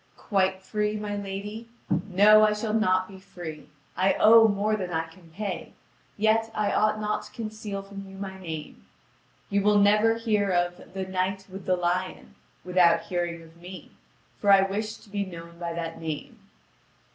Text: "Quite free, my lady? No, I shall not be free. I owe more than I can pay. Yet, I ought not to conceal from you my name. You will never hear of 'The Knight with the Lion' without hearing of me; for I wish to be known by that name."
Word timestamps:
"Quite 0.17 0.63
free, 0.63 0.95
my 0.97 1.15
lady? 1.15 1.69
No, 2.09 2.43
I 2.43 2.53
shall 2.53 2.73
not 2.73 3.07
be 3.07 3.19
free. 3.19 3.69
I 3.95 4.13
owe 4.13 4.47
more 4.47 4.75
than 4.75 4.89
I 4.91 5.05
can 5.05 5.29
pay. 5.29 5.73
Yet, 6.17 6.49
I 6.55 6.71
ought 6.71 6.99
not 6.99 7.21
to 7.25 7.31
conceal 7.31 7.83
from 7.83 8.07
you 8.09 8.17
my 8.17 8.39
name. 8.39 8.85
You 9.51 9.61
will 9.61 9.77
never 9.77 10.15
hear 10.15 10.49
of 10.49 10.91
'The 10.95 11.05
Knight 11.05 11.45
with 11.51 11.67
the 11.67 11.75
Lion' 11.75 12.33
without 12.65 13.01
hearing 13.09 13.43
of 13.43 13.57
me; 13.57 13.91
for 14.39 14.51
I 14.51 14.63
wish 14.63 14.95
to 14.97 15.07
be 15.11 15.23
known 15.23 15.59
by 15.59 15.71
that 15.73 16.01
name." 16.01 16.39